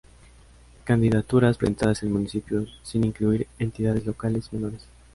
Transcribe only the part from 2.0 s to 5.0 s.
en municipios, sin incluir entidades locales menores.